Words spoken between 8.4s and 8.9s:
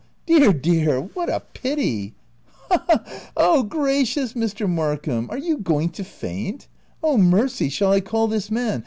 man?